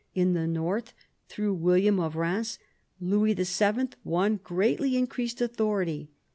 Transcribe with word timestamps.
In 0.15 0.33
the 0.33 0.47
north, 0.47 0.95
through 1.29 1.53
William 1.53 1.99
of 1.99 2.15
Rheims, 2.15 2.57
Louis 2.99 3.35
VII. 3.35 3.89
won 4.03 4.39
greatly 4.43 4.97
increased 4.97 5.41
authority. 5.41 6.09